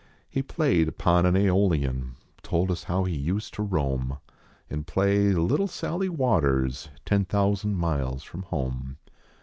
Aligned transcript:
He 0.27 0.41
played 0.41 0.87
upon 0.87 1.27
an 1.27 1.37
Aeolian, 1.37 2.15
Told 2.41 2.71
us 2.71 2.85
how 2.85 3.03
he 3.03 3.15
used 3.15 3.53
to 3.53 3.61
roam 3.61 4.17
An 4.67 4.83
play" 4.83 5.31
Little 5.33 5.67
Sally 5.67 6.09
Waters" 6.09 6.89
Ten 7.05 7.23
thousand 7.23 7.75
miles 7.75 8.23
from 8.23 8.41
home. 8.41 8.97